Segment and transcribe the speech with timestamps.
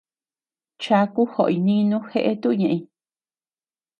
[0.81, 2.81] Chaku joʼoy nínu jeʼe tuʼu ñeʼeñ.